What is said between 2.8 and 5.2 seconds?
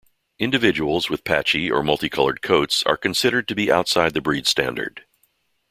are considered to be outside the breed standard.